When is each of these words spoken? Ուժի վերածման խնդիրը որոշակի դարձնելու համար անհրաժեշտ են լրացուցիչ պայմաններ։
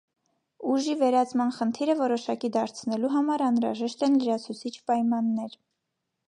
Ուժի 0.75 0.93
վերածման 1.01 1.51
խնդիրը 1.57 1.95
որոշակի 1.99 2.51
դարձնելու 2.55 3.13
համար 3.17 3.45
անհրաժեշտ 3.49 4.03
են 4.09 4.17
լրացուցիչ 4.23 4.73
պայմաններ։ 4.91 5.55